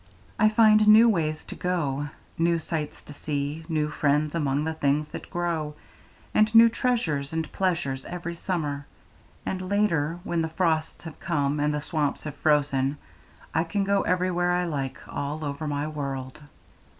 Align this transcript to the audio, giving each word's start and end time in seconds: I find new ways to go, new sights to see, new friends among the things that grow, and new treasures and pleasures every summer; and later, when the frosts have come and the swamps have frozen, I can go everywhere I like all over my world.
I 0.39 0.49
find 0.49 0.87
new 0.87 1.07
ways 1.07 1.45
to 1.45 1.53
go, 1.53 2.09
new 2.35 2.57
sights 2.57 3.03
to 3.03 3.13
see, 3.13 3.65
new 3.69 3.91
friends 3.91 4.33
among 4.33 4.63
the 4.63 4.73
things 4.73 5.09
that 5.11 5.29
grow, 5.29 5.75
and 6.33 6.55
new 6.55 6.69
treasures 6.69 7.33
and 7.33 7.51
pleasures 7.51 8.03
every 8.05 8.33
summer; 8.35 8.87
and 9.45 9.69
later, 9.69 10.17
when 10.23 10.41
the 10.41 10.49
frosts 10.49 11.03
have 11.03 11.19
come 11.19 11.59
and 11.59 11.71
the 11.71 11.81
swamps 11.81 12.23
have 12.23 12.33
frozen, 12.37 12.97
I 13.53 13.63
can 13.63 13.83
go 13.83 14.01
everywhere 14.01 14.53
I 14.53 14.65
like 14.65 14.99
all 15.07 15.45
over 15.45 15.67
my 15.67 15.87
world. 15.87 16.41